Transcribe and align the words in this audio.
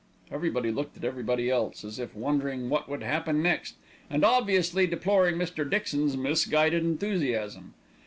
Everybody 0.31 0.71
looked 0.71 0.97
at 0.97 1.03
everybody 1.03 1.51
else, 1.51 1.85
as 1.85 1.99
if 1.99 2.15
wondering 2.15 2.69
what 2.69 2.89
would 2.89 3.03
happen 3.03 3.43
next, 3.43 3.75
and 4.09 4.25
obviously 4.25 4.87
deploring 4.87 5.35
Mr. 5.35 5.69
Dixon's 5.69 6.17
misguided 6.17 6.83
enthusiasm. 6.83 7.75